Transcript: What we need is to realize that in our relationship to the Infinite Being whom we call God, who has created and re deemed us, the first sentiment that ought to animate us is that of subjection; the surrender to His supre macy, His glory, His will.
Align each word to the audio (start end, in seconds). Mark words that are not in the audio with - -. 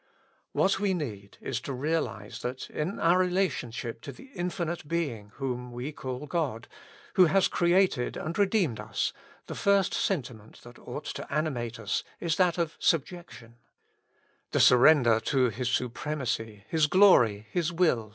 What 0.53 0.79
we 0.79 0.95
need 0.95 1.37
is 1.41 1.61
to 1.61 1.73
realize 1.73 2.41
that 2.41 2.71
in 2.71 2.97
our 2.97 3.19
relationship 3.19 4.01
to 4.01 4.11
the 4.11 4.31
Infinite 4.33 4.87
Being 4.87 5.29
whom 5.35 5.71
we 5.71 5.91
call 5.91 6.25
God, 6.25 6.67
who 7.13 7.25
has 7.27 7.47
created 7.47 8.17
and 8.17 8.35
re 8.35 8.47
deemed 8.47 8.79
us, 8.79 9.13
the 9.45 9.53
first 9.53 9.93
sentiment 9.93 10.61
that 10.63 10.79
ought 10.79 11.05
to 11.05 11.31
animate 11.31 11.79
us 11.79 12.03
is 12.19 12.37
that 12.37 12.57
of 12.57 12.77
subjection; 12.79 13.57
the 14.49 14.59
surrender 14.59 15.19
to 15.19 15.49
His 15.49 15.69
supre 15.69 16.17
macy, 16.17 16.63
His 16.67 16.87
glory, 16.87 17.45
His 17.51 17.71
will. 17.71 18.09